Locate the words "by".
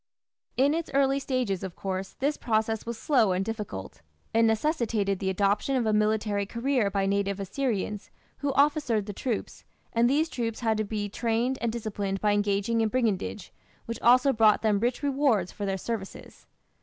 6.89-7.05, 12.19-12.31